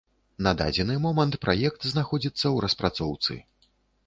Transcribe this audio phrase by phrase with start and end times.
[0.45, 3.41] На дадзены момант праект знаходзіцца ў распрацоўцы.